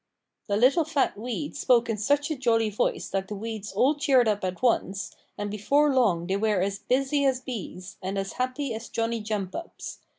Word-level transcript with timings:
The 0.47 0.57
little 0.57 0.83
fat 0.83 1.15
weed 1.15 1.55
spoke 1.55 1.87
in 1.87 1.95
such 1.97 2.31
a 2.31 2.35
jolly 2.35 2.71
voice 2.71 3.07
that 3.09 3.27
the 3.27 3.35
weeds 3.35 3.71
all 3.71 3.93
cheered 3.93 4.27
up 4.27 4.43
at 4.43 4.63
once, 4.63 5.15
and 5.37 5.51
before 5.51 5.93
long 5.93 6.25
they 6.25 6.37
were 6.37 6.59
as 6.59 6.79
busy 6.79 7.23
as 7.23 7.39
bees, 7.39 7.97
and 8.01 8.17
as 8.17 8.33
happy 8.33 8.73
as 8.73 8.89
Johnnie 8.89 9.21
jump 9.21 9.53
ups. 9.53 9.99